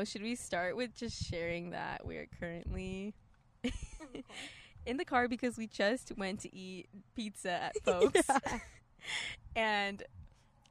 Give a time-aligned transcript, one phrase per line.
[0.00, 0.04] know.
[0.04, 3.14] Should we start with just sharing that we're currently
[4.86, 8.58] in the car because we just went to eat pizza at folks, Yeah.
[9.56, 10.02] and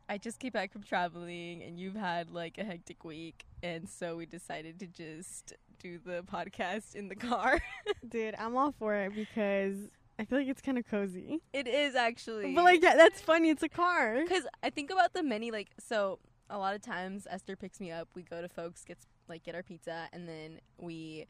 [0.07, 4.15] I just came back from traveling, and you've had like a hectic week, and so
[4.15, 7.61] we decided to just do the podcast in the car.
[8.07, 9.77] Dude, I'm all for it because
[10.18, 11.39] I feel like it's kind of cozy.
[11.54, 13.50] it is actually, But like, yeah, that's funny.
[13.52, 14.18] It's a car.
[14.23, 16.18] Because I think about the many like so
[16.50, 18.09] a lot of times Esther picks me up.
[18.16, 21.27] We go to folks, gets like get our pizza, and then we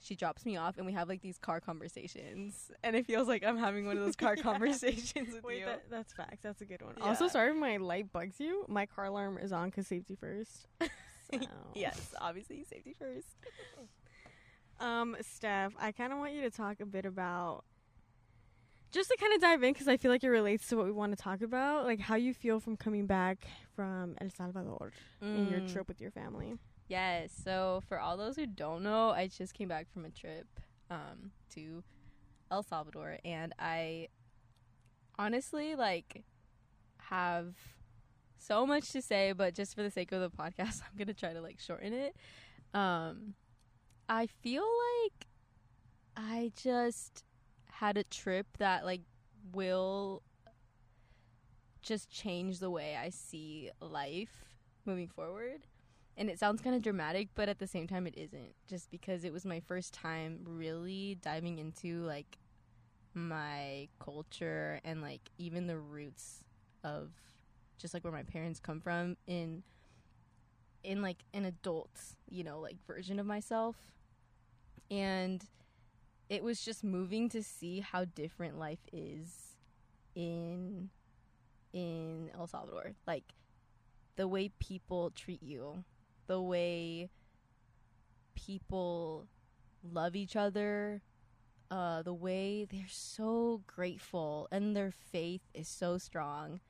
[0.00, 2.72] she drops me off, and we have like these car conversations.
[2.82, 4.42] And it feels like I'm having one of those car Yeah.
[4.42, 5.66] conversations with Wait, you.
[5.66, 6.42] that, that's facts.
[6.42, 6.94] That's a good one.
[6.98, 7.04] Yeah.
[7.04, 8.64] Also, sorry if my light bugs you.
[8.68, 10.66] My car alarm is on because safety first.
[11.32, 11.38] So.
[11.74, 13.28] yes, obviously safety first.
[14.80, 17.64] Um, Steph, I kind of want you to talk a bit about
[18.90, 20.92] just to kind of dive in because I feel like it relates to what we
[20.92, 25.48] want to talk about, like how you feel from coming back from El Salvador in
[25.48, 25.72] your Mm.
[25.72, 26.54] trip with your family.
[26.92, 27.32] Yes.
[27.42, 30.46] So for all those who don't know, I just came back from a trip
[30.90, 31.82] um, to
[32.50, 34.08] El Salvador, and I
[35.18, 36.22] honestly like
[36.98, 37.54] have
[38.36, 41.32] so much to say, but just for the sake of the podcast, I'm gonna try
[41.32, 42.14] to like shorten it.
[42.74, 43.32] Um,
[44.06, 44.66] I feel
[45.04, 45.26] like
[46.14, 47.24] I just
[47.70, 49.00] had a trip that like
[49.54, 50.22] will
[51.80, 54.50] just change the way I see life
[54.84, 55.62] moving forward
[56.16, 59.24] and it sounds kind of dramatic but at the same time it isn't just because
[59.24, 62.38] it was my first time really diving into like
[63.14, 66.44] my culture and like even the roots
[66.84, 67.10] of
[67.78, 69.62] just like where my parents come from in
[70.84, 71.90] in like an adult
[72.28, 73.76] you know like version of myself.
[74.90, 75.44] And
[76.28, 79.56] it was just moving to see how different life is
[80.14, 80.90] in
[81.72, 83.24] in El Salvador like
[84.16, 85.84] the way people treat you
[86.26, 87.10] the way
[88.34, 89.26] people
[89.82, 91.02] love each other,
[91.70, 96.60] uh, the way they're so grateful and their faith is so strong.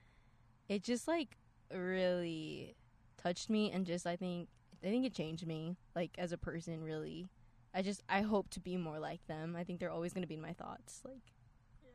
[0.68, 1.36] It just like
[1.72, 2.74] really
[3.22, 4.48] touched me and just I think
[4.82, 7.28] I think it changed me like as a person really.
[7.74, 9.56] I just I hope to be more like them.
[9.56, 11.32] I think they're always going to be in my thoughts like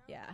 [0.07, 0.33] yeah.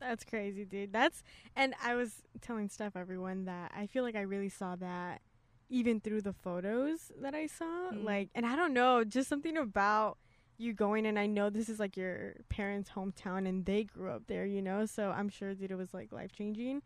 [0.00, 0.92] That's crazy, dude.
[0.92, 1.22] That's
[1.56, 5.20] and I was telling Steph everyone that I feel like I really saw that
[5.68, 7.90] even through the photos that I saw.
[7.92, 8.04] Mm.
[8.04, 10.18] Like and I don't know, just something about
[10.56, 14.26] you going and I know this is like your parents' hometown and they grew up
[14.26, 16.82] there, you know, so I'm sure that it was like life changing.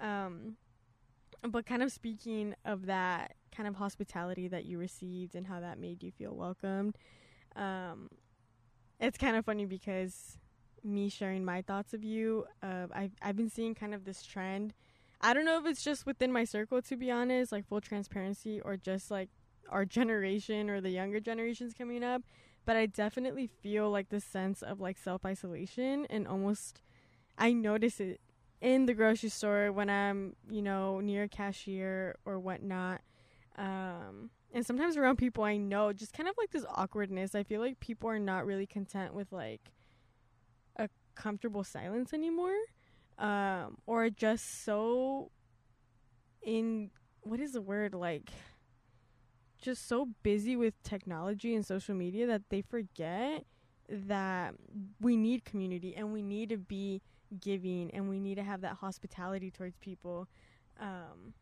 [0.00, 0.56] Um
[1.48, 5.78] but kind of speaking of that kind of hospitality that you received and how that
[5.78, 6.96] made you feel welcomed.
[7.56, 8.08] Um
[9.00, 10.38] it's kind of funny because
[10.84, 12.44] me sharing my thoughts of you.
[12.62, 14.74] Uh, I've I've been seeing kind of this trend.
[15.22, 18.60] I don't know if it's just within my circle, to be honest, like full transparency,
[18.60, 19.28] or just like
[19.68, 22.22] our generation or the younger generations coming up.
[22.64, 26.82] But I definitely feel like the sense of like self isolation and almost
[27.38, 28.20] I notice it
[28.60, 33.00] in the grocery store when I'm you know near a cashier or whatnot.
[33.56, 37.34] Um, and sometimes around people I know, just kind of like this awkwardness.
[37.34, 39.72] I feel like people are not really content with like
[40.76, 42.56] a comfortable silence anymore
[43.22, 45.30] um or just so
[46.42, 46.90] in
[47.22, 48.30] what is the word like
[49.60, 53.44] just so busy with technology and social media that they forget
[53.88, 54.54] that
[55.00, 57.00] we need community and we need to be
[57.40, 60.28] giving and we need to have that hospitality towards people
[60.80, 61.32] um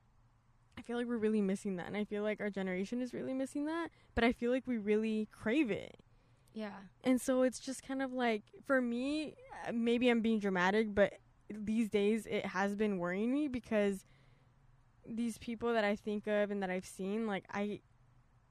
[0.78, 3.34] I feel like we're really missing that and I feel like our generation is really
[3.34, 5.97] missing that but I feel like we really crave it
[6.52, 6.72] Yeah.
[7.04, 9.34] and so it's just kind of like for me,
[9.66, 11.14] uh, maybe I'm being dramatic, but
[11.53, 14.05] these days it has been worrying me because
[15.06, 17.81] these people that I think of and that I've seen, like I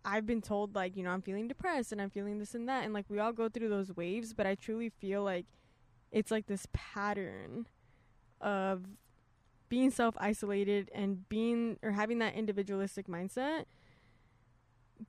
[0.06, 2.84] I've been told like, you know, I'm feeling depressed and I'm feeling this and that
[2.84, 5.46] and like we all go through those waves, but I truly feel like
[6.12, 7.68] it's like this pattern
[8.42, 8.86] of
[9.68, 13.66] being self-isolated and being or having that individualistic mindset.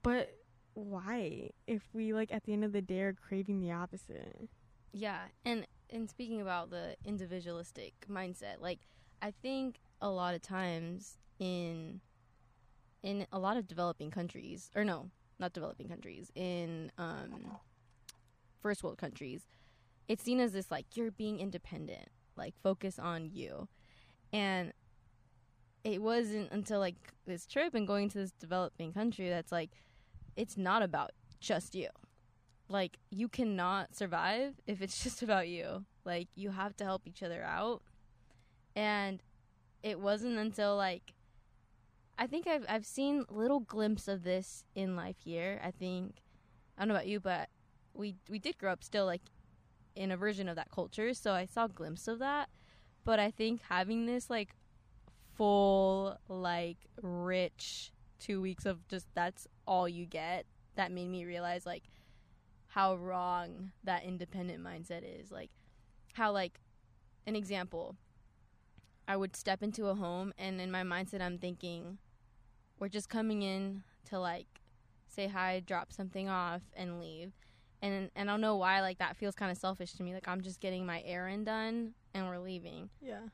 [0.02, 0.36] But
[0.74, 4.48] why if we like at the end of the day are craving the opposite
[4.92, 8.80] Yeah, and and speaking about the individualistic mindset, like
[9.22, 12.00] I think a lot of times in
[13.02, 17.56] in a lot of developing countries, or no, not developing countries, in um
[18.62, 19.46] first world countries,
[20.08, 23.68] it's seen as this like you're being independent, like focus on you.
[24.32, 24.72] And
[25.82, 29.70] it wasn't until like this trip and going to this developing country that's like
[30.36, 31.88] it's not about just you
[32.70, 37.22] like you cannot survive if it's just about you like you have to help each
[37.22, 37.82] other out
[38.74, 39.22] and
[39.82, 41.12] it wasn't until like
[42.20, 45.58] I think I've I've seen little glimpse of this in life here.
[45.64, 46.16] I think
[46.76, 47.48] I don't know about you, but
[47.94, 49.22] we we did grow up still like
[49.96, 52.50] in a version of that culture, so I saw a glimpse of that.
[53.04, 54.54] But I think having this like
[55.34, 60.44] full like rich two weeks of just that's all you get
[60.76, 61.84] that made me realize like
[62.70, 65.30] how wrong that independent mindset is.
[65.30, 65.50] Like
[66.14, 66.58] how like
[67.26, 67.96] an example
[69.06, 71.98] i would step into a home and in my mindset i'm thinking
[72.78, 74.60] we're just coming in to like
[75.06, 77.32] say hi drop something off and leave.
[77.82, 80.14] And and i don't know why like that feels kind of selfish to me.
[80.14, 82.90] Like i'm just getting my errand done and we're leaving.
[83.00, 83.26] Yeah.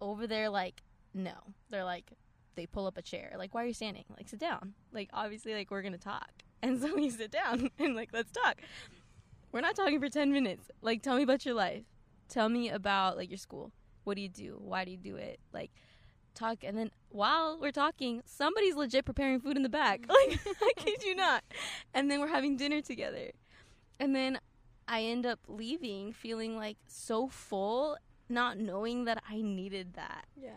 [0.00, 0.82] over there like
[1.14, 1.34] no.
[1.70, 2.10] They're like
[2.54, 3.34] they pull up a chair.
[3.38, 4.04] Like why are you standing?
[4.16, 4.74] Like sit down.
[4.92, 6.30] Like obviously like we're gonna talk
[6.62, 8.60] and so we sit down and like let's talk.
[9.50, 10.70] We're not talking for 10 minutes.
[10.80, 11.84] Like tell me about your life.
[12.28, 13.72] Tell me about like your school.
[14.04, 14.58] What do you do?
[14.58, 15.40] Why do you do it?
[15.52, 15.70] Like
[16.34, 16.64] talk.
[16.64, 20.06] And then while we're talking somebody's legit preparing food in the back.
[20.08, 21.44] Like i kid you not.
[21.92, 23.32] And then we're having dinner together.
[24.00, 24.38] And then
[24.88, 27.96] i end up leaving feeling like so full
[28.28, 30.26] not knowing that i needed that.
[30.36, 30.50] Yeah.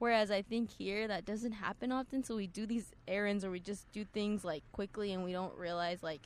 [0.00, 3.60] Whereas I think here that doesn't happen often, so we do these errands or we
[3.60, 6.22] just do things like quickly and we don't realize like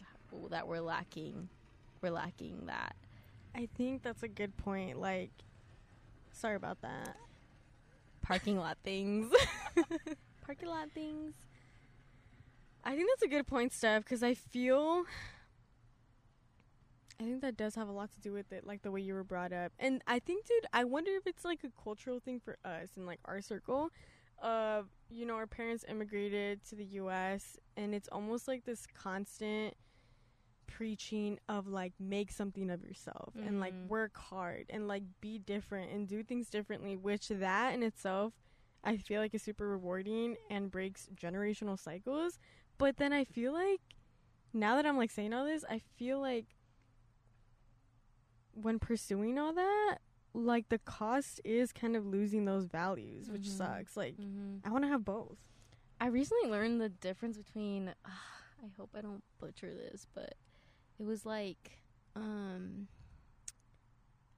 [0.50, 1.48] that we're lacking,
[2.00, 2.94] we're lacking that.
[3.52, 5.00] I think that's a good point.
[5.00, 5.32] Like,
[6.30, 7.16] sorry about that.
[8.22, 9.32] Parking lot things.
[10.46, 11.34] Parking lot things.
[12.84, 15.04] I think that's a good point, Steph, because I feel.
[17.20, 19.14] I think that does have a lot to do with it, like the way you
[19.14, 19.72] were brought up.
[19.78, 23.06] And I think, dude, I wonder if it's like a cultural thing for us in
[23.06, 23.90] like our circle.
[24.42, 29.74] Of, you know, our parents immigrated to the US, and it's almost like this constant
[30.66, 33.88] preaching of like make something of yourself and like Mhm.
[33.88, 38.32] work hard and like be different and do things differently, which that in itself
[38.82, 42.38] I feel like is super rewarding and breaks generational cycles.
[42.76, 43.80] But then I feel like
[44.52, 46.53] now that I'm like saying all this, I feel like
[48.54, 49.98] when pursuing all that,
[50.32, 53.56] like the cost is kind of losing those values, which Mhm.
[53.56, 53.96] sucks.
[53.96, 54.66] Like Mm-hmm.
[54.66, 55.38] I want to have both.
[56.00, 57.94] I recently learned the difference between.
[58.04, 60.34] I hope I don't butcher this, but
[60.98, 61.82] it was like,
[62.16, 62.88] um,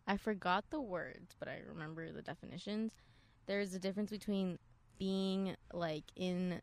[0.06, 2.92] I forgot the words, but I remember the definitions.
[3.46, 4.58] There's a difference between
[4.98, 6.60] being like in,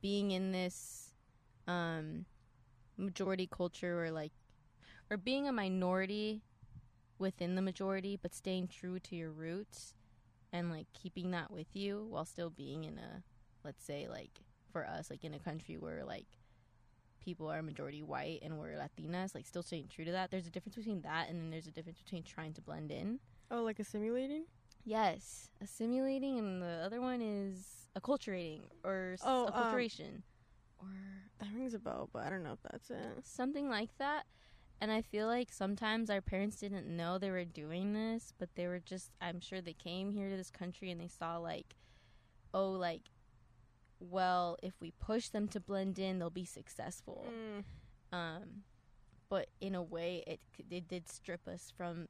[0.00, 1.10] being in this,
[1.66, 2.24] um,
[2.96, 4.32] majority culture or like,
[5.10, 6.42] or being a minority
[7.18, 9.94] within the majority, but staying true to your roots
[10.52, 13.22] and like keeping that with you while still being in a
[13.64, 14.40] let's say like
[14.70, 16.26] for us like in a country where like
[17.20, 20.30] people are majority white and we're latinas like still staying true to that.
[20.30, 23.18] There's a difference between that and then there's a difference between trying to blend in.
[23.50, 24.44] Oh, like assimilating?
[24.84, 25.48] yes.
[25.62, 30.22] Assimilating and the other one is acculturating or Oh, um, acculturation.
[30.78, 30.88] or
[31.40, 33.24] That rings a bell, but I don't know if that's it.
[33.24, 34.24] something like that
[34.80, 38.66] and i feel like sometimes our parents didn't know they were doing this but they
[38.66, 41.76] were just i'm sure they came here to this country and they saw like
[42.52, 43.02] oh like
[44.00, 47.26] well if we push them to blend in they'll be successful.
[47.28, 47.64] Mm.
[48.16, 48.62] um
[49.28, 50.40] but in a way it,
[50.70, 52.06] it did strip us from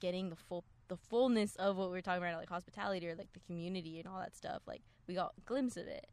[0.00, 3.32] getting the full the fullness of what we were talking about like hospitality or like
[3.32, 4.60] the community and all that stuff.
[4.66, 6.06] Like we got a glimpse of it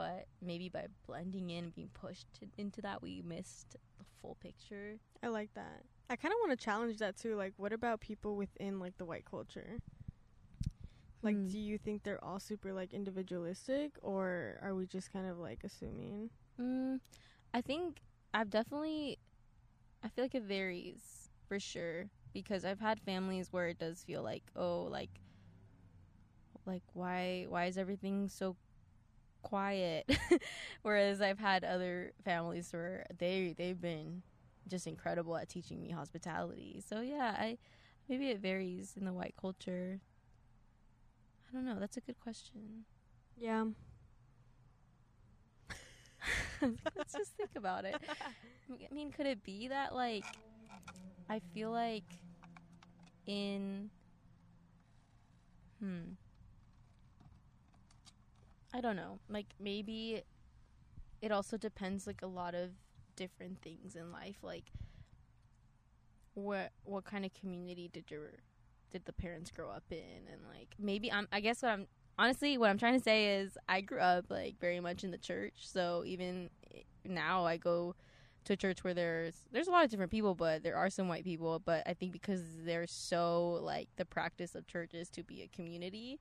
[0.00, 2.26] but maybe by blending in and being pushed
[2.56, 5.82] into that we missed the full picture I like that.
[6.08, 7.36] I kind of want to challenge that too.
[7.36, 9.80] Like, what about people within like the white culture?
[11.22, 11.46] Like, Hmm.
[11.46, 15.60] do you think they're all super like individualistic, or are we just kind of like
[15.64, 16.30] assuming?
[16.60, 16.98] mm,
[17.54, 18.00] i think
[18.34, 19.18] i've definitely
[20.04, 24.22] i feel like it varies for sure because i've had families where it does feel
[24.22, 25.20] like oh like
[26.66, 28.56] like why why is everything so
[29.42, 30.10] quiet.
[30.82, 34.22] Whereas i've had other families where they they've been
[34.68, 36.82] just incredible at teaching me hospitality.
[36.86, 37.58] So yeah i
[38.08, 40.00] maybe it varies in the white culture.
[41.48, 41.78] I don't know.
[41.78, 42.84] That's a good question.
[43.36, 43.66] Yeah.
[46.96, 48.00] let's just think about it.
[48.70, 50.26] I mean could it be that like
[51.28, 52.18] i feel like
[53.26, 53.90] in
[55.80, 56.16] hmm
[58.72, 59.18] i don't know.
[59.28, 60.22] Like maybe
[61.20, 62.70] it also depends like a lot of
[63.16, 64.72] different things in life like
[66.34, 68.30] what what kind of community did your
[68.90, 70.26] did the parents grow up in?
[70.32, 71.86] And like maybe i'm i guess what i'm
[72.18, 75.18] honestly what i'm trying to say is i grew up like very much in the
[75.18, 75.54] church.
[75.56, 76.50] So even
[77.04, 77.94] now i go
[78.44, 81.08] to a church where there's there's a lot of different people but there are some
[81.08, 81.60] white people.
[81.64, 85.48] But i think because they're so like the practice of church is to be a
[85.48, 86.20] community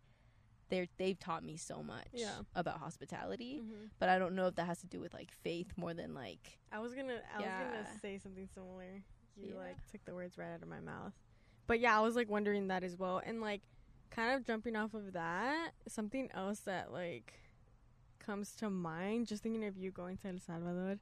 [0.70, 2.40] they're they've taught me so much Yeah.
[2.56, 3.62] about hospitality.
[3.64, 3.86] Mm-hmm.
[4.00, 6.58] But I don't know if that has to do with like faith more than like
[6.72, 9.02] I was gonna I was gonna say something similar.
[9.38, 9.60] You Yeah.
[9.60, 11.14] like took the words right out of my mouth.
[11.68, 13.22] But yeah, I was like wondering that as well.
[13.26, 13.62] And like
[14.10, 17.34] kind of jumping off of that, something else that like
[18.29, 21.00] comes to mind, just thinking of you going to El Salvador.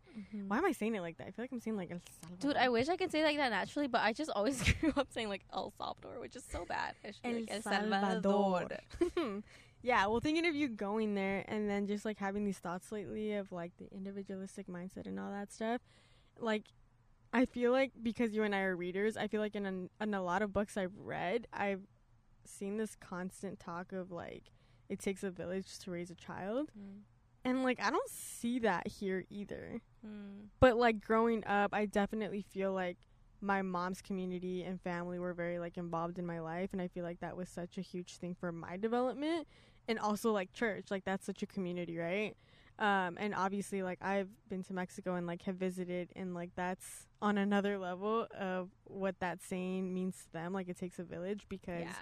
[0.47, 1.27] Why am I saying it like that?
[1.27, 2.51] I feel like I'm saying like El Salvador.
[2.51, 5.07] Dude, I wish I could say like that naturally, but I just always grew up
[5.11, 6.93] saying like El Salvador, which is so bad.
[7.03, 8.67] I El like, El Salvador.
[9.01, 9.43] Salvador.
[9.81, 13.33] yeah, well, thinking of you going there and then just like having these thoughts lately
[13.33, 15.81] of like the individualistic mindset and all that stuff,
[16.39, 16.63] like
[17.33, 20.13] I feel like because you and I are readers, I feel like in a, in
[20.13, 21.81] a lot of books I've read, I've
[22.45, 24.43] seen this constant talk of like
[24.89, 27.01] it takes a village to raise a child, Mm.
[27.47, 29.81] And like I don't see that here either.
[30.05, 30.47] Mm.
[30.59, 32.97] But like growing up, I definitely feel like
[33.39, 37.03] my mom's community and family were very like involved in my life and I feel
[37.03, 39.47] like that was such a huge thing for my development
[39.87, 42.35] and also like church, like that's such a community, right?
[42.79, 47.07] Um and obviously like I've been to Mexico and like have visited and like that's
[47.21, 51.45] on another level of what that saying means to them, like it takes a village
[51.47, 51.93] because Yeah.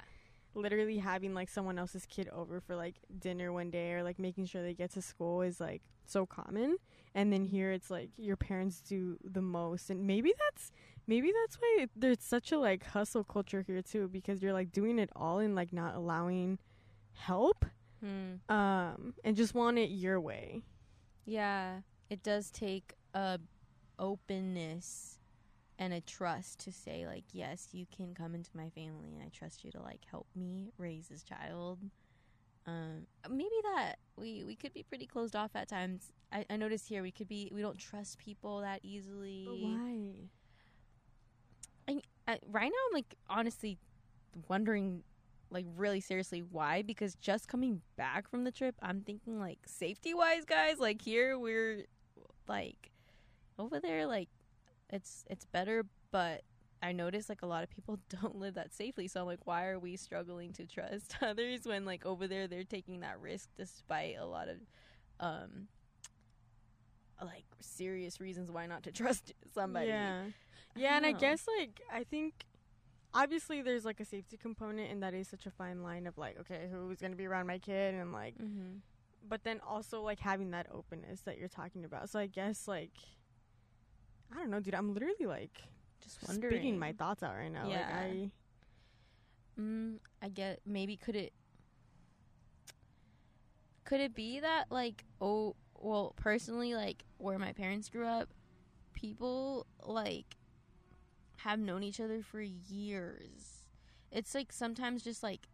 [0.55, 4.45] Literally having like someone else's kid over for like dinner one day or like making
[4.45, 6.77] sure they get to school is like so common.
[7.13, 9.89] And then here it's like your parents do the most.
[9.89, 10.71] And maybe that's
[11.07, 14.71] maybe that's why it- there's such a like hustle culture here too because you're like
[14.71, 16.57] doing it all and like not allowing
[17.13, 17.65] help
[18.03, 18.39] Mm.
[18.51, 20.61] um and just want it your way.
[21.25, 23.39] Yeah, it does take a
[23.97, 25.17] openness
[25.77, 29.29] and a trust to say like, yes, you can come into my family and I
[29.29, 31.79] trust you to like help me raise this child.
[32.67, 36.11] Um, maybe that we we could be pretty closed off at times.
[36.31, 39.45] I, I noticed here we could be we don't trust people that easily.
[39.61, 40.29] why
[42.27, 43.77] I, right now, I'm like honestly
[44.47, 45.03] wondering,
[45.49, 46.81] like really seriously, why?
[46.81, 50.79] Because just coming back from the trip, I'm thinking like safety wise, guys.
[50.79, 51.85] Like here, we're
[52.47, 52.91] like
[53.59, 54.29] over there, like
[54.89, 56.41] it's it's better, but
[56.81, 59.07] I notice like a lot of people don't live that safely.
[59.07, 62.63] So I'm like, why are we struggling to trust others when like over there they're
[62.63, 64.57] taking that risk despite a lot of
[65.19, 65.67] um
[67.23, 69.87] like serious reasons why not to trust somebody.
[69.89, 70.23] yeah
[70.75, 71.17] I yeah and i know.
[71.17, 72.45] guess like i think
[73.13, 76.37] obviously there's like a safety component and that is such a fine line of like
[76.39, 78.77] okay who's gonna be around my kid and like Mm-hmm.
[79.27, 82.09] but then also like having that openness that you're talking about.
[82.09, 82.91] So I guess like
[84.33, 84.75] I don't know, dude.
[84.75, 85.61] I'm literally like
[86.01, 86.55] Just wondering.
[86.55, 87.63] speaking my thoughts out right now.
[87.67, 87.89] Like Yeah.
[87.91, 88.31] I
[89.59, 91.31] Mm, I get maybe could it
[93.85, 98.33] could it be that like oh well personally like where my parents grew up
[98.93, 100.35] people like
[101.37, 103.67] have known each other for years.
[104.11, 105.47] It's like sometimes just like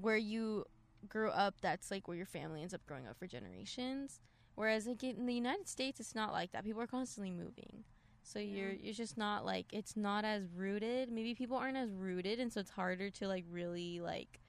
[0.00, 0.64] where you
[1.08, 4.20] grew up that's like where your family ends up growing up for generations.
[4.54, 6.64] Whereas like in the United States it's not like that.
[6.64, 7.84] People are constantly moving.
[8.22, 11.10] So you're you're just not like it's not as rooted.
[11.10, 14.40] Maybe people aren't as rooted and so it's harder to like really like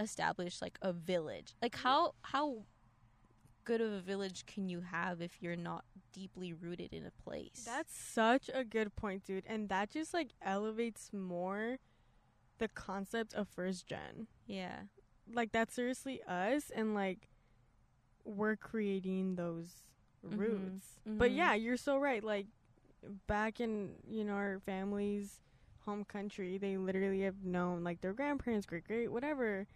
[0.00, 1.54] establish like a village.
[1.60, 2.64] Like how how
[3.64, 7.64] good of a village can you have if you're not deeply rooted in a place?
[7.66, 9.44] that's such a good point, dude.
[9.46, 11.78] And that just like elevates more
[12.58, 14.28] the concept of first gen.
[14.46, 14.80] yeah.
[15.32, 17.28] Like that's seriously us and like
[18.24, 19.84] we're creating those
[20.24, 20.38] Mhm.
[20.38, 20.98] roots.
[21.06, 21.36] But Mhm.
[21.36, 22.22] yeah, you're so right.
[22.24, 22.46] Like
[23.26, 25.40] back in you know our family's
[25.84, 29.66] home country, they literally have known like their grandparents, great great, whatever.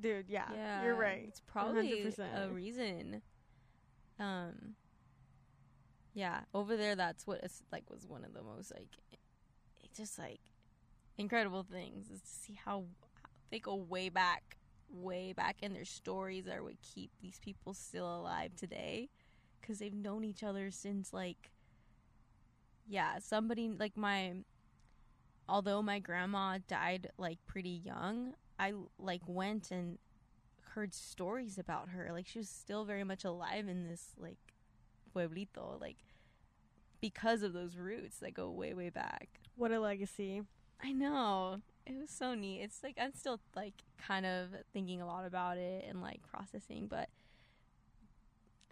[0.00, 1.24] Dude, yeah, you're right.
[1.28, 2.52] It's probably a 100%.
[2.54, 3.22] reason.
[4.18, 4.76] Um.
[6.14, 8.88] Yeah, over there, that's what it's like was one of the most like,
[9.96, 10.40] just like
[11.16, 12.84] incredible things is to see how
[13.50, 14.56] they go way back,
[14.90, 19.08] way back, and their stories are what keep these people still alive today,
[19.60, 21.50] because they've known each other since like,
[22.86, 24.34] yeah, somebody like my.
[25.50, 29.96] Although my grandma died like pretty young, I like went and
[30.74, 32.10] heard stories about her.
[32.12, 34.36] Like she was still very much alive in this like
[35.14, 35.96] pueblito, like
[37.00, 39.40] because of those roots that go way way back.
[39.56, 40.42] What a legacy.
[40.82, 42.60] I know it was so neat.
[42.60, 46.86] It's like I'm still like kind of thinking a lot about it and like processing,
[46.88, 47.08] but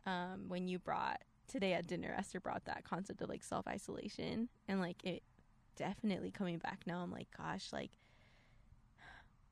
[0.06, 4.48] um, when you brought today at dinner, Esther brought that concept of like self isolation
[4.68, 5.22] and like it
[5.76, 6.98] definitely coming back now.
[7.00, 7.90] I'm like, gosh, like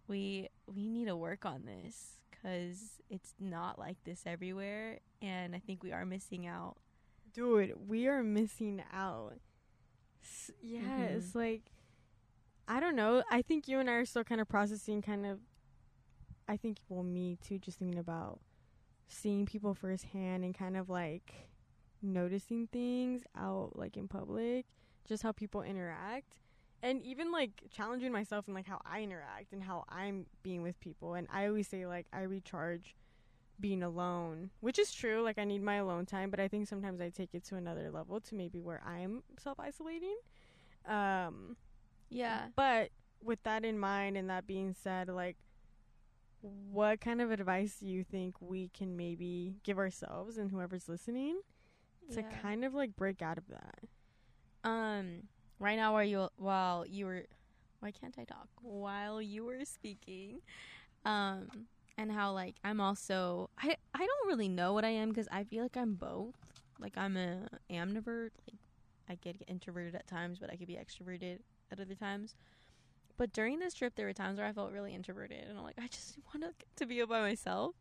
[0.06, 5.58] we we need to work on this because it's not like this everywhere, and I
[5.58, 6.76] think we are missing out.
[7.32, 9.34] Dude, we are missing out.
[10.22, 11.34] S- yes, Mhm.
[11.34, 11.62] like
[12.66, 13.22] I don't know.
[13.30, 15.38] I think you and I are still kind of processing kind of
[16.48, 18.40] I think well me too just thinking about
[19.08, 21.48] seeing people firsthand and kind of like
[22.02, 24.66] noticing things out like in public,
[25.06, 26.40] just how people interact
[26.82, 30.78] and even like challenging myself and like how I interact and how I'm being with
[30.80, 32.94] people and I always say like I recharge
[33.60, 37.00] being alone, which is true, like I need my alone time, but I think sometimes
[37.00, 40.16] I take it to another level to maybe where I'm self-isolating.
[40.86, 41.56] Um
[42.14, 42.46] Yeah.
[42.54, 42.90] but
[43.22, 45.36] with that in mind and that being said, like
[46.70, 51.40] what kind of advice do you think we can maybe give ourselves and whoever's listening
[52.12, 52.28] to yeah.
[52.42, 53.78] kind of like break out of that?
[54.62, 55.24] Um,
[55.58, 57.24] right now, while you while you were,
[57.80, 58.48] why can't I talk?
[58.62, 60.40] While you were speaking,
[61.04, 61.48] um,
[61.96, 65.44] and how like I'm also I I don't really know what I am because I
[65.44, 66.34] feel like I'm both.
[66.78, 68.30] Like I'm a ambivert.
[68.46, 68.58] Like
[69.08, 71.38] I get introverted at times, but I could be extroverted
[71.80, 72.34] at other times.
[73.16, 75.78] But during this trip, there were times where I felt really introverted, and I'm like,
[75.78, 76.44] I just want
[76.76, 77.76] to be by myself.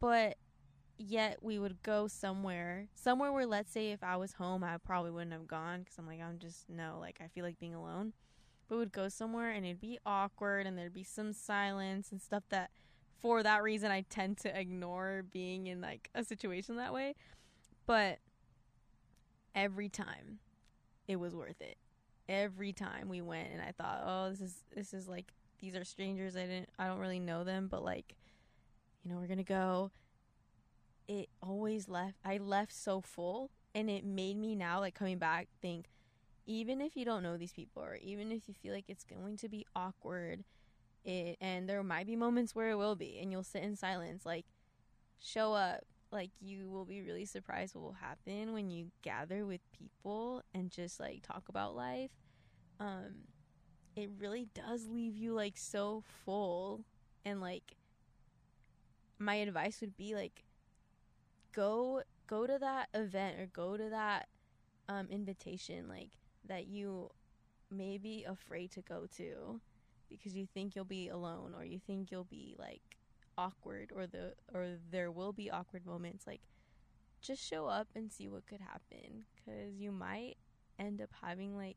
[0.00, 0.36] But
[0.98, 5.10] yet we would go somewhere somewhere where let's say if i was home i probably
[5.10, 8.12] wouldn't have gone because i'm like i'm just no like i feel like being alone
[8.68, 12.44] but we'd go somewhere and it'd be awkward and there'd be some silence and stuff
[12.50, 12.70] that
[13.20, 17.14] for that reason i tend to ignore being in like a situation that way
[17.86, 18.18] but
[19.54, 20.38] every time
[21.08, 21.76] it was worth it
[22.28, 25.84] every time we went and i thought oh this is this is like these are
[25.84, 26.36] strangers.
[26.36, 28.16] I didn't i don't really know them but like
[29.02, 29.90] you know we're gonna go.
[31.08, 35.48] It always left I left so full and it made me now like coming back
[35.60, 35.86] think
[36.46, 39.36] even if you don't know these people or even if you feel like it's going
[39.38, 40.44] to be awkward
[41.04, 44.24] it and there might be moments where it will be and you'll sit in silence
[44.24, 44.46] like
[45.20, 49.60] show up like you will be really surprised what will happen when you gather with
[49.72, 52.10] people and just like talk about life.
[52.78, 53.24] Um
[53.96, 56.84] it really does leave you like so full
[57.24, 57.76] and like
[59.18, 60.44] my advice would be like
[61.52, 64.28] go go to that event or go to that
[64.88, 66.10] um invitation like
[66.48, 67.10] that you
[67.70, 69.60] may be afraid to go to
[70.08, 72.82] because you think you'll be alone or you think you'll be like
[73.38, 76.42] awkward or the or there will be awkward moments like
[77.20, 80.36] just show up and see what could happen cuz you might
[80.78, 81.76] end up having like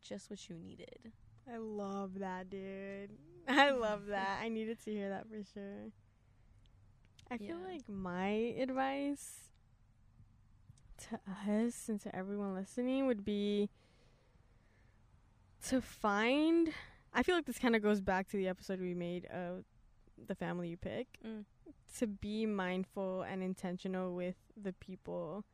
[0.00, 1.12] just what you needed.
[1.52, 3.10] I love that, dude.
[3.48, 4.40] I love that.
[4.42, 5.90] I needed to hear that for sure.
[7.30, 9.48] I feel like my advice
[11.08, 11.18] to
[11.50, 13.70] us and to everyone listening would be
[15.68, 16.70] to find.
[17.12, 19.64] I feel like this kind of goes back to the episode we made of
[20.26, 21.06] the family you pick.
[21.26, 21.44] Mm.
[21.98, 25.44] To be mindful and intentional with the people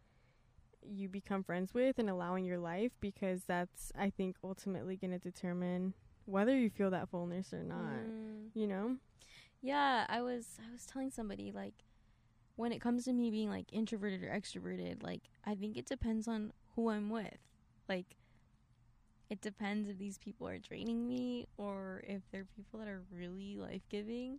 [0.83, 5.19] you become friends with and allowing your life because that's, I think, ultimately going to
[5.19, 5.95] determine
[6.25, 8.07] whether you feel that fullness or not.
[8.09, 8.49] Mm.
[8.55, 8.97] You know?
[9.63, 11.85] Yeah, I was I was telling somebody like
[12.57, 16.27] when it comes to me being like introverted or extroverted, like I think it depends
[16.27, 17.39] on who I'm with.
[17.89, 18.17] Like
[19.29, 23.57] it depends if these people are draining me or if they're people that are really
[23.57, 24.39] life-giving.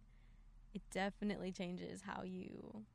[0.74, 2.86] It definitely changes how you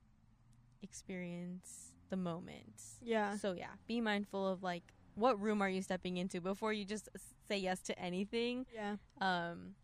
[0.82, 2.80] experience the moment.
[3.02, 3.36] Yeah.
[3.36, 4.82] So yeah, be mindful of like
[5.14, 7.08] what room are you stepping into before you just
[7.48, 8.96] say yes to anything Yeah.
[9.20, 9.74] um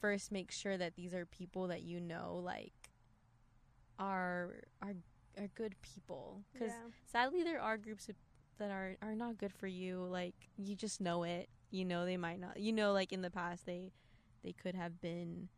[0.00, 2.72] first make sure that these are people that you know like
[3.98, 4.94] are are
[5.38, 6.72] are good people because
[7.04, 8.08] sadly there are groups
[8.58, 12.16] that are are not good for you like you just know it you know they
[12.16, 13.92] might not you know like in the past they
[14.42, 15.48] they could have been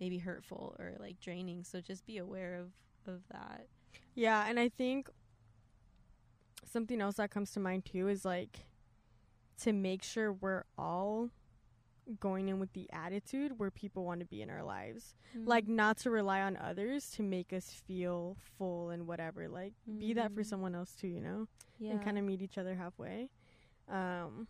[0.00, 2.72] maybe hurtful or like draining so just be aware of
[3.06, 3.66] of that
[4.14, 5.08] Yeah, and I think
[6.64, 8.66] something else that comes to mind too is like
[9.62, 11.30] to make sure we're all
[12.18, 15.14] going in with the attitude where people want to be in our lives.
[15.34, 19.48] Like not to rely on others to make us feel full and whatever.
[19.48, 20.46] Like be that for Mhm.
[20.46, 21.46] someone else too, you know?
[21.78, 23.30] yeah And kind of meet each other halfway.
[23.88, 24.48] Um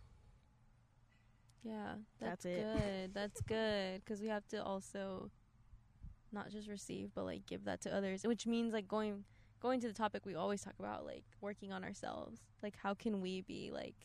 [1.63, 2.65] Yeah, That's that's, it.
[2.65, 3.13] good.
[3.13, 5.29] That's good because we have to also
[6.31, 9.23] not just receive, but like give that to others, which means like going
[9.61, 12.41] going to the topic we always talk about, like working on ourselves.
[12.63, 13.95] Like, how can we be like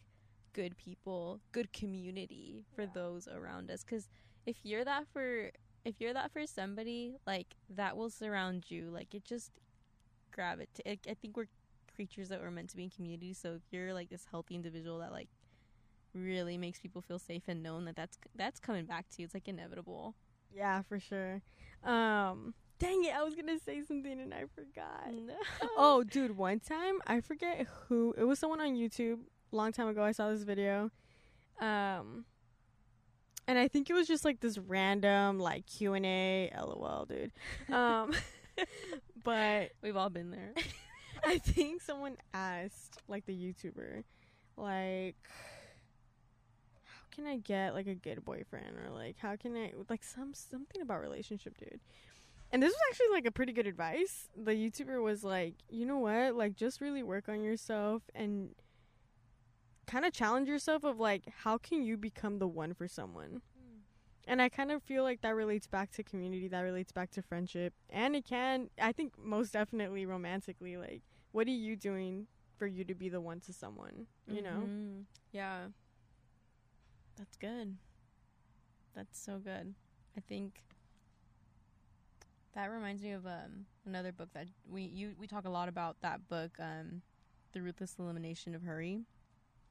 [0.53, 2.89] good people, good community for Yeah.
[2.95, 3.83] those around us?
[3.85, 4.09] Because
[4.47, 5.51] if you're that for
[5.85, 8.91] if you're that for somebody, like that will surround you.
[8.91, 9.53] Like it just
[10.33, 11.01] gravitate.
[11.09, 11.49] I think we're
[11.95, 13.33] creatures that were meant to be in community.
[13.33, 15.29] So if you're like this healthy individual that like
[16.15, 19.25] really makes people feel safe and known that that's that's coming back to you.
[19.27, 20.15] It's like inevitable.
[20.57, 21.43] Yeah, for sure.
[21.85, 25.11] Um dang it, I was going to say something and I forgot.
[25.13, 25.35] No.
[25.79, 29.19] Oh, dude, one time I forget who it was someone on YouTube
[29.53, 30.91] long time ago I saw this video.
[31.61, 32.25] Um
[33.49, 37.33] and I think it was just like this random like Q and A, lol, dude.
[37.73, 38.13] Um,
[39.25, 40.53] but We've all been there.
[41.25, 44.05] I think someone asked like the YouTuber,
[44.57, 45.17] like,
[47.17, 50.83] can I get like a good boyfriend or like how can I like some something
[50.83, 51.81] about relationship, dude.
[52.53, 54.29] And this was actually like a pretty good advice.
[54.37, 58.51] The YouTuber was like, you know what, like just really work on yourself and
[59.87, 63.41] kind of challenge yourself of like how can you become the one for someone.
[64.29, 67.23] And I kind of feel like that relates back to community, that relates back to
[67.23, 70.77] friendship, and it can, I think, most definitely romantically.
[70.77, 72.27] Like, what are you doing
[72.59, 74.09] for you to be the one to someone?
[74.27, 74.69] You know?
[74.69, 75.05] Mhm.
[75.31, 75.69] Yeah.
[77.17, 77.77] That's good.
[78.95, 79.75] That's so good.
[80.17, 80.63] I think
[82.55, 85.97] that reminds me of um another book that we you we talk a lot about
[86.01, 87.03] that book um
[87.53, 89.01] The Ruthless Elimination of Hurry.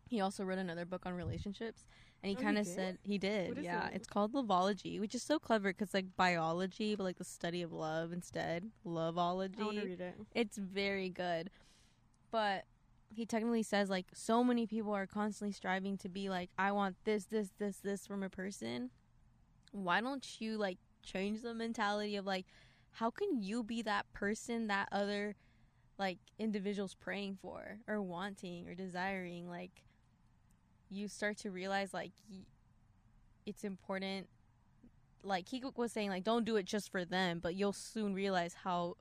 [0.07, 1.85] He also wrote another book on relationships
[2.21, 3.57] and he Oh, kind of said he did.
[3.61, 3.95] Yeah, it?
[3.95, 7.71] it's called Loveology, which is so clever cuz like biology but like the study of
[7.71, 8.69] love instead.
[8.85, 9.59] Loveology.
[9.59, 10.15] I want to read it.
[10.35, 11.49] It's very good.
[12.31, 12.65] But
[13.15, 16.97] he technically says like so many people are constantly striving to be like I want
[17.05, 18.89] this this this this from a person.
[19.71, 22.45] Why don't you like change the mentality of like
[22.91, 25.35] how can you be that person that other
[25.97, 29.83] like individuals praying for or wanting or desiring like
[30.89, 32.11] you start to realize like
[33.45, 34.27] it's important
[35.23, 38.55] like he was saying like don't do it just for them but you'll soon realize
[38.63, 38.95] how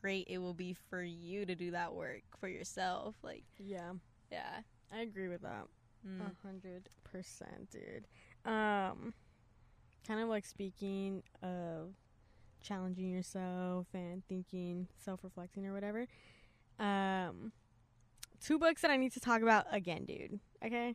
[0.00, 3.92] great it will be for you to do that work for yourself like Yeah,
[4.30, 4.60] yeah
[4.92, 5.66] I agree with that.
[6.06, 6.20] Mm.
[6.20, 8.06] A hundred percent, dude.
[8.44, 9.14] Um,
[10.06, 11.94] kind of like speaking of
[12.62, 16.06] challenging yourself and thinking, self-reflecting or whatever.
[16.78, 17.52] Um,
[18.40, 20.38] two books that I need to talk about again, dude.
[20.64, 20.94] Okay,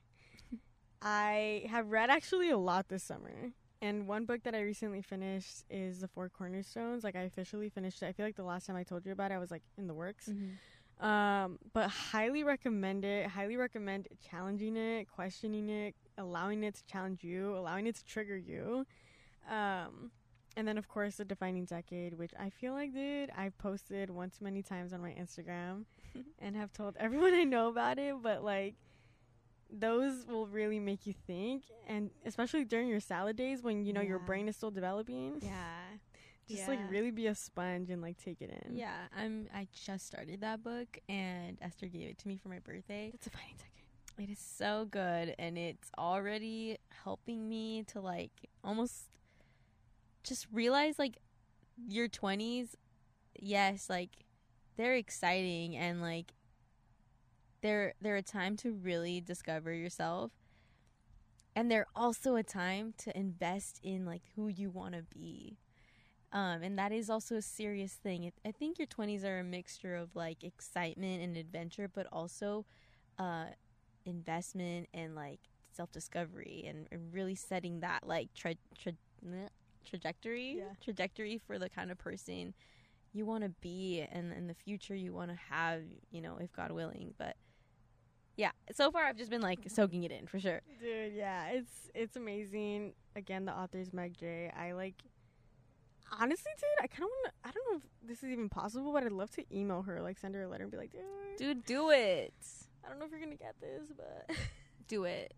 [1.01, 3.51] I have read actually a lot this summer.
[3.81, 7.03] And one book that I recently finished is The Four Cornerstones.
[7.03, 8.05] Like I officially finished it.
[8.07, 9.87] I feel like the last time I told you about it, I was like in
[9.87, 10.29] the works.
[10.29, 11.03] Mhm.
[11.03, 13.25] Um, but highly recommend it.
[13.27, 18.37] Highly recommend challenging it, questioning it, allowing it to challenge you, allowing it to trigger
[18.37, 18.85] you.
[19.49, 20.11] Um,
[20.55, 24.29] and then of course the defining decade, which I feel like, dude, I've posted one
[24.29, 25.85] too many times on my Instagram
[26.39, 28.13] and have told everyone I know about it.
[28.21, 28.75] But like,
[29.71, 34.01] those will really make you think, and especially during your salad days when you know
[34.01, 35.37] your brain is still developing.
[35.41, 35.75] yeah
[36.47, 36.67] Just Yeah.
[36.69, 38.75] like really be a sponge and like take it in.
[38.75, 42.59] yeah i'm i just started that book and esther gave it to me for my
[42.59, 44.29] birthday the defining decade.
[44.29, 48.31] It is so good and it's already helping me to like
[48.63, 49.05] almost
[50.23, 51.17] just realize like
[51.87, 52.75] your 20s
[53.39, 54.09] yes like
[54.77, 56.33] they're exciting and like
[57.61, 60.31] they're they're a time to really discover yourself.
[61.55, 65.57] And they're also a time to invest in like who you want to be.
[66.31, 68.31] Um, and that is also a serious thing.
[68.45, 72.65] I think your 20s are a mixture of like excitement and adventure but also
[73.19, 73.47] uh,
[74.05, 75.41] investment and like
[75.73, 78.93] self discovery and, and really setting that like tra- tra-
[79.85, 80.73] trajectory Yeah.
[80.81, 82.53] trajectory for the kind of person
[83.13, 86.53] you want to be and in the future you want to have you know if
[86.53, 87.13] God willing.
[87.17, 87.35] But
[88.37, 91.89] yeah so far I've just been like soaking it in for sure Dude, yeah, it's
[91.93, 92.93] it's amazing.
[93.15, 94.49] Again, the author's Meg Jay.
[94.57, 94.95] I like
[96.19, 97.49] honestly, dude, I kind of want to.
[97.49, 100.17] I don't know if this is even possible, but I'd love to email her, like
[100.17, 102.33] send her a letter and be like, dude, dude do it
[102.85, 104.35] I don't know if you're gonna get this, but
[104.87, 105.33] do it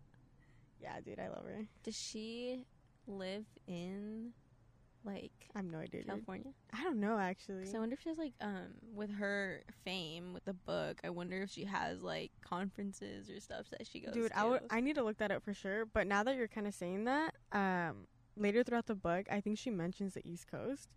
[0.80, 1.66] yeah, dude, I love her.
[1.82, 2.64] does she
[3.06, 4.32] live in
[5.04, 6.06] like I have no idea, dude.
[6.08, 7.66] California I don't know actually.
[7.66, 11.00] So I wonder if she has like um with her fame with the book.
[11.04, 14.14] I wonder if she has like conferences or stuff that she goes.
[14.14, 14.38] dude, to.
[14.38, 14.60] I would.
[14.70, 15.84] I need to look that up for sure.
[15.86, 19.58] But now that you're kind of saying that, um, later throughout the book, I think
[19.58, 20.88] she mentions the East Coast.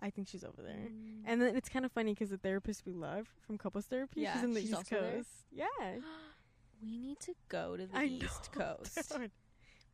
[0.00, 0.88] I think she's over there.
[0.90, 1.22] Mm.
[1.26, 4.34] And then it's kind of funny because the therapist we love from couples therapy, Yeah,
[4.34, 5.12] she's in the she's East also there?
[5.12, 5.28] Coast.
[5.52, 5.66] Yeah.
[6.82, 9.16] we need to go to the I East know, Coast.
[9.16, 9.30] dude.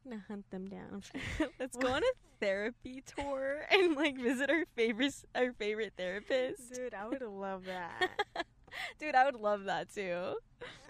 [0.04, 0.86] I'm gonna hunt them down.
[0.92, 1.52] I'm just kidding.
[1.58, 6.74] Let's go on a therapy tour and like visit our favorite our favorite therapist.
[6.74, 8.08] Dude, I would love that.
[8.98, 10.36] Dude, I would love that too.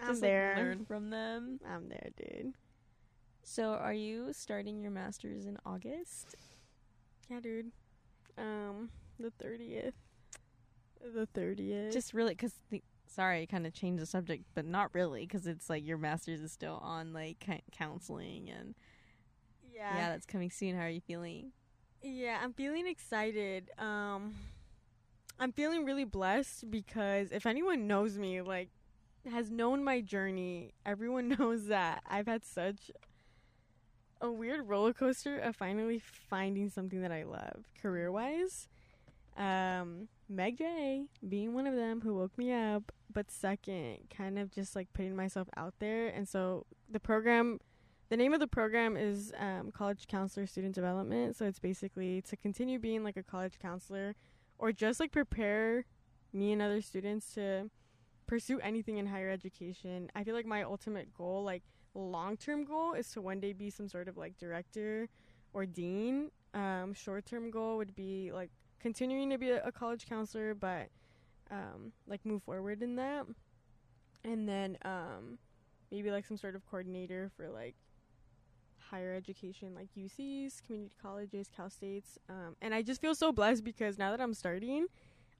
[0.01, 0.53] I'm Just there.
[0.55, 1.59] like learn from them.
[1.67, 2.53] I'm there, dude.
[3.43, 6.35] So, are you starting your masters in August?
[7.29, 7.71] Yeah, dude.
[8.37, 9.95] Um, the thirtieth.
[11.15, 11.91] The thirtieth.
[11.93, 12.53] Just really, because
[13.07, 16.41] sorry, I kind of changed the subject, but not really, because it's like your master's
[16.41, 18.75] is still on like counseling and
[19.79, 19.95] yeah.
[19.95, 20.75] yeah, that's coming soon.
[20.75, 21.51] How are you feeling?
[22.01, 23.71] Yeah, I'm feeling excited.
[23.77, 24.35] Um,
[25.39, 28.69] I'm feeling really blessed because if anyone knows me, like,
[29.31, 32.91] has known my journey, everyone knows that I've had such
[34.21, 38.67] a weird roller coaster of finally finding something that I love career wise.
[39.37, 44.51] Um, Meg Jay being one of them who woke me up, but second, kind of
[44.51, 46.09] just like putting myself out there.
[46.09, 47.59] And so the program,
[48.09, 51.35] the name of the program is um, College Counselor Student Development.
[51.35, 54.15] So it's basically to continue being like a college counselor
[54.57, 55.85] or just like prepare
[56.33, 57.69] me and other students to
[58.25, 60.09] pursue anything in higher education.
[60.15, 63.69] I feel like my ultimate goal, like long term goal, is to one day be
[63.69, 65.07] some sort of like director
[65.53, 66.31] or dean.
[66.55, 70.89] Um, short term goal would be like continuing to be a, a college counselor, but
[71.51, 73.25] um, like move forward in that.
[74.23, 75.37] And then um,
[75.91, 77.75] maybe like some sort of coordinator for like
[78.89, 82.17] higher education, like UCs, community colleges, Cal States.
[82.29, 84.87] Um, and I just feel so blessed because now that I'm starting,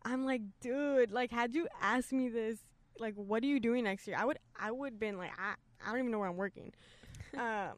[0.03, 2.59] I'm like, dude, like, had you asked me this,
[2.99, 4.17] like, what are you doing next year?
[4.19, 6.71] I would, I would been like, I, I don't even know where I'm working.
[7.38, 7.73] um,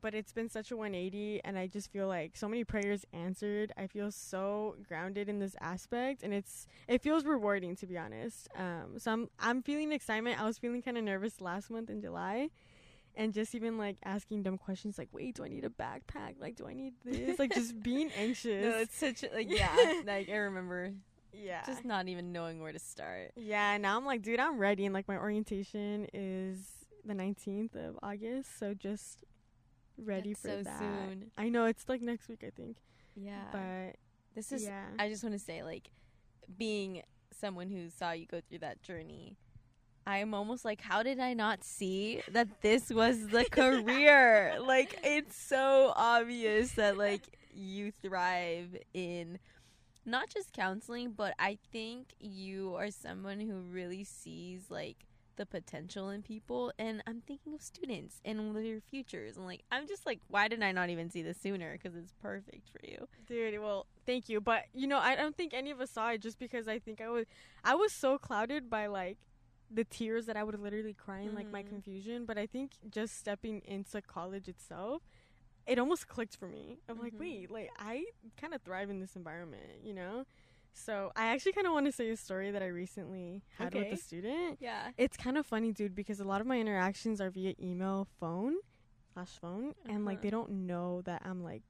[0.00, 3.72] but it's been such a 180 and i just feel like so many prayers answered
[3.76, 8.48] i feel so grounded in this aspect and it's it feels rewarding to be honest
[8.56, 12.00] um so i'm i'm feeling excitement i was feeling kind of nervous last month in
[12.00, 12.48] july
[13.14, 16.56] and just even like asking dumb questions like wait do i need a backpack like
[16.56, 19.68] do i need this like just being anxious No, it's such a, like yeah.
[20.06, 20.92] like I remember
[21.34, 23.32] yeah just not even knowing where to start.
[23.36, 26.66] yeah and now i'm like dude i'm ready and like my orientation is
[27.04, 29.24] the 19th of august so just
[29.98, 31.30] ready That's for so that soon.
[31.38, 32.76] i know it's like next week i think
[33.16, 33.40] Yeah.
[33.50, 33.96] but
[34.34, 35.90] this is yeah I just want to say like
[36.58, 37.02] being
[37.38, 39.36] someone who saw you go through that journey.
[40.06, 44.58] I'm almost like how did I not see that this was the career?
[44.60, 47.22] like it's so obvious that like
[47.54, 49.38] you thrive in
[50.04, 56.10] not just counseling, but I think you are someone who really sees like the potential
[56.10, 60.20] in people and I'm thinking of students and their futures and like I'm just like
[60.28, 63.08] why did I not even see this sooner cuz it's perfect for you.
[63.26, 64.40] Dude, well, thank you.
[64.40, 67.00] But you know, I don't think any of us saw it just because I think
[67.00, 67.26] I was
[67.64, 69.18] I was so clouded by like
[69.72, 71.68] the tears that I would literally cry in like my Mhm.
[71.68, 72.24] confusion.
[72.26, 75.02] But I think just stepping into college itself,
[75.66, 76.78] it almost clicked for me.
[76.88, 77.18] I'm like, Mhm.
[77.20, 78.04] wait, like I
[78.36, 80.24] kind of thrive in this environment, you know?
[80.74, 83.92] So I actually kind of want to say a story that I recently had with
[83.92, 84.58] a student.
[84.60, 84.90] Yeah.
[84.96, 88.56] It's kind of funny, dude, because a lot of my interactions are via email, phone,
[89.12, 90.22] slash phone, and like Uh-huh.
[90.22, 91.62] they don't know that I'm like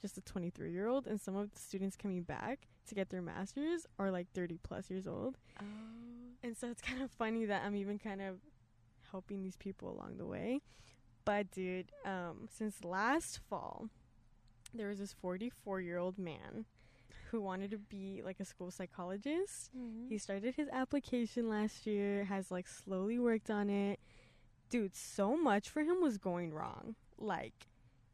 [0.00, 3.22] just a 23 year old, and some of the students coming back to get their
[3.22, 5.64] masters are like 30 plus years old, Oh.
[6.42, 8.36] And so it's kind of funny that I'm even kind of
[9.10, 10.60] helping these people along the way.
[11.24, 13.88] But dude, um, since last fall,
[14.74, 16.64] there was this 44 year old man
[17.30, 19.70] who wanted to be like a school psychologist.
[19.76, 20.08] Mm-hmm.
[20.08, 24.00] He started his application last year, has like slowly worked on it.
[24.70, 26.94] Dude, so much for him was going wrong.
[27.18, 27.68] Like,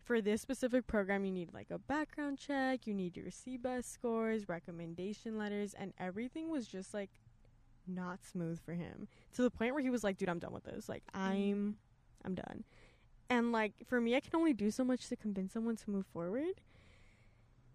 [0.05, 4.49] for this specific program, you need like a background check, you need your CBEST scores,
[4.49, 7.11] recommendation letters, and everything was just like
[7.87, 10.65] not smooth for him to the point where he was like, dude, I'm done with
[10.65, 10.89] this.
[10.89, 11.77] Like, I'm,
[12.25, 12.65] I'm done.
[13.31, 16.07] And like, for me, I can only do so much to convince someone to move
[16.07, 16.61] forward.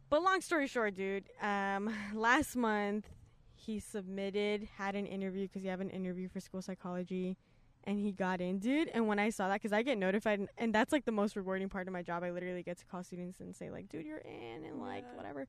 [0.10, 3.08] But long story short, dude, um, last month
[3.56, 7.36] he submitted, had an interview because he had an interview for school psychology,
[7.84, 8.88] and he got in, dude.
[8.94, 11.36] And when I saw that, because I get notified, and, and that's like the most
[11.36, 12.24] rewarding part of my job.
[12.24, 15.18] I literally get to call students and say like, dude, you're in, and like Yeah.
[15.18, 15.48] whatever.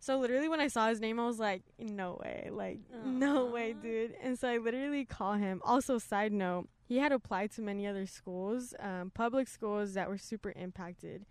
[0.00, 3.72] So literally, when I saw his name, I was like, no way, like no way,
[3.72, 4.14] dude.
[4.22, 5.60] And so I literally call him.
[5.64, 10.18] Also, side note, he had applied to many other schools, um, public schools that were
[10.18, 11.26] super impacted,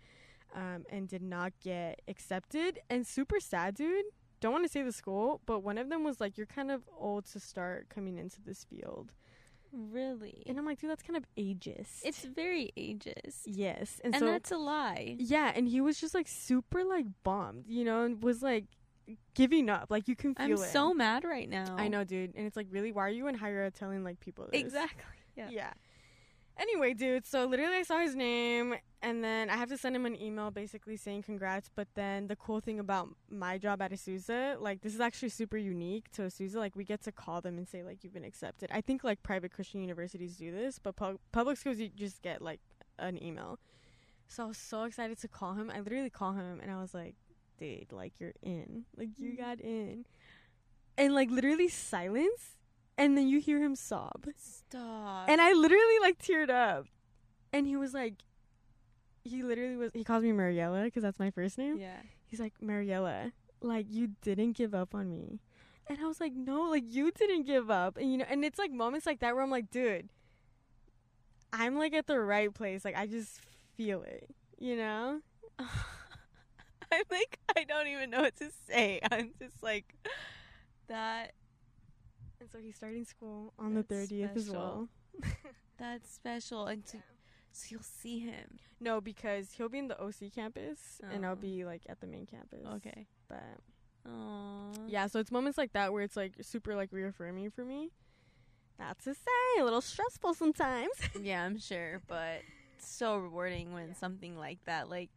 [0.54, 2.80] um, and did not get accepted.
[2.90, 4.04] And super sad, dude.
[4.40, 6.82] Don't want to say the school, but one of them was like, "You're kind of
[6.96, 9.12] old to start coming into this field."
[9.72, 10.42] Really?
[10.46, 12.00] And I'm like, dude, that's kind of ageist.
[12.04, 13.42] it's very ageist.
[13.46, 15.16] yes, and, And, so that's a lie.
[15.18, 18.64] yeah, and he was just like super like bummed, you know, and was like
[19.34, 19.86] giving up.
[19.90, 20.58] Like you can feel I'm it.
[20.72, 21.76] so mad right now.
[21.76, 24.20] I know, dude, and it's like, really, why are you in higher ed telling like
[24.20, 24.60] people this?
[24.60, 25.04] Exactly.
[25.36, 25.50] Yeah.
[25.50, 25.72] Yeah.
[26.58, 30.06] Anyway, dude, so literally I saw his name and then I have to send him
[30.06, 31.70] an email basically saying congrats.
[31.72, 35.56] But then the cool thing about my job at Azusa, like this is actually super
[35.56, 36.56] unique to Azusa.
[36.56, 38.70] Like we get to call them and say like you've been accepted.
[38.72, 42.42] I think like private Christian universities do this, but pu- public schools you just get
[42.42, 42.60] like
[42.98, 43.60] an email.
[44.26, 45.70] So I was so excited to call him.
[45.72, 47.14] I literally call him and I was like,
[47.58, 48.84] dude, like you're in.
[48.96, 49.38] Like you Mm.
[49.38, 50.04] got in.
[50.98, 52.57] And like literally silence.
[52.98, 54.26] And then you hear him sob.
[54.36, 55.28] Stop.
[55.28, 56.86] And I literally like teared up.
[57.52, 58.14] And he was like,
[59.24, 61.78] he literally was, he calls me Mariella because that's my first name.
[61.78, 62.00] yeah.
[62.26, 63.32] He's like, Mariella,
[63.62, 65.40] like you didn't give up on me.
[65.88, 67.96] And I was like, no, like you didn't give up.
[67.96, 70.10] And you know, and it's like moments like that where I'm like, dude,
[71.52, 72.84] I'm like at the right place.
[72.84, 73.40] Like I just
[73.76, 74.28] feel it.
[74.58, 75.20] You know?
[75.58, 79.00] I'm like, I don't even know what to say.
[79.10, 79.94] I'm just like,
[80.88, 81.32] that.
[82.40, 84.88] And so he's starting school on the That's 30th as well.
[85.78, 86.98] That's special, and to,
[87.52, 88.58] so you'll see him.
[88.80, 91.36] No, because he'll be in the OC campus and I'll Oh.
[91.36, 92.64] be like at the main campus.
[92.76, 93.06] Okay.
[93.28, 93.42] But
[94.08, 94.74] Aww.
[94.88, 97.90] yeah, so it's moments like that where it's like super like reaffirming for me.
[98.78, 100.92] Not to say, a little stressful sometimes.
[101.20, 102.42] yeah, I'm sure, but
[102.78, 103.94] so rewarding when Yeah.
[103.94, 105.10] something like that, like.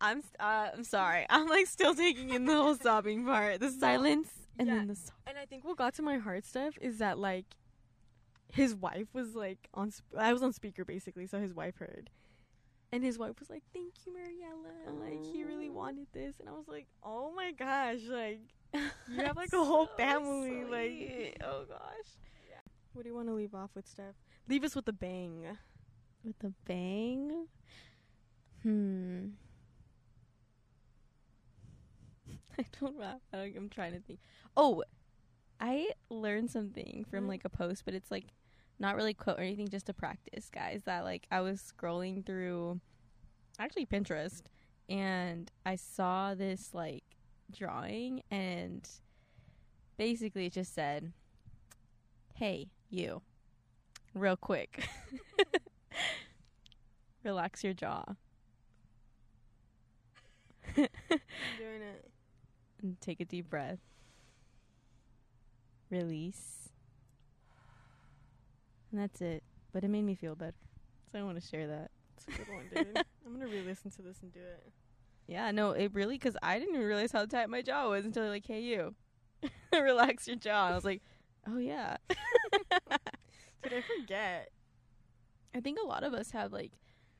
[0.00, 1.24] I'm st- uh, I'm sorry.
[1.30, 4.74] I'm like still taking in the whole sobbing part, the silence, and Yeah.
[4.76, 7.46] then the sob- And I think what got to my heart stuff is that like
[8.52, 12.10] his wife was like on sp- I was on speaker basically, so his wife heard.
[12.92, 15.00] And his wife was like, "Thank you, Mariella.
[15.00, 18.40] Like he really wanted this." And I was like, "Oh my gosh, like
[19.08, 22.10] You have, like, a whole So family, like- oh gosh,
[22.48, 22.60] Yeah.
[22.92, 24.14] what do you want to leave off with, Steph?
[24.48, 25.58] Leave us with a bang."
[26.24, 27.48] with a bang.
[28.62, 29.26] Hmm.
[32.58, 33.20] I don't know.
[33.32, 34.20] I don't, I'm trying to think.
[34.56, 34.82] Oh,
[35.60, 37.28] I learned something from Mhm.
[37.28, 38.26] like a post, but it's like
[38.78, 40.82] not really quote or anything, just a practice, guys.
[40.84, 42.80] That like I was scrolling through,
[43.58, 44.42] actually Pinterest,
[44.88, 47.04] and I saw this like
[47.52, 48.88] drawing, and
[49.96, 51.12] basically it just said,
[52.34, 53.22] "Hey, you,
[54.14, 54.88] real quick."
[57.24, 58.04] Relax your jaw
[60.76, 60.88] I'm
[61.56, 61.73] doing it.
[62.84, 63.80] And take a deep breath.
[65.90, 66.70] Release.
[68.92, 69.42] And that's it.
[69.72, 70.54] But it made me feel better.
[71.10, 71.90] So I want to share that.
[72.16, 72.96] It's a good one, dude.
[73.26, 74.72] I'm gonna re-listen to this and do it.
[75.26, 78.22] Yeah, no, it really, because I didn't even realize how tight my jaw was until
[78.22, 78.94] they're like, hey, you,
[79.72, 80.66] relax your jaw.
[80.66, 81.02] And I was like,
[81.48, 81.96] oh, yeah.
[82.08, 84.50] Did I forget?
[85.54, 86.72] I think a lot of us have like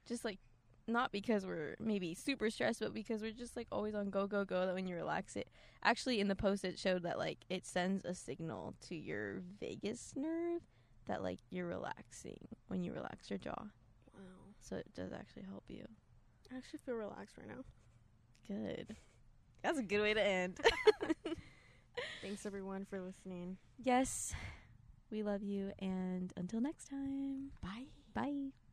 [0.07, 0.39] just like
[0.87, 4.45] not because we're maybe super stressed, but because we're just like always on go go
[4.45, 5.49] go that when you relax it
[5.83, 10.13] actually in the post it showed that like it sends a signal to your vagus
[10.17, 10.63] nerve
[11.07, 13.65] that like you're relaxing when you relax your jaw.
[14.15, 14.21] Wow.
[14.61, 15.85] So it does actually help you.
[16.53, 17.65] I actually feel relaxed right now.
[18.49, 18.97] Good.
[19.63, 20.59] That's a good way to end.
[22.23, 23.57] Thanks everyone for listening.
[23.83, 24.35] yes.
[25.11, 27.51] We love you and until next time.
[27.63, 27.85] Bye.
[28.15, 28.64] Bye.